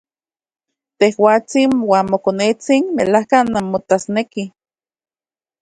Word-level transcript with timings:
Tejuatsin 0.99 1.71
uan 1.89 2.05
mokonetsin 2.11 2.83
melajka 2.95 3.37
nanmotasnekij. 3.51 4.49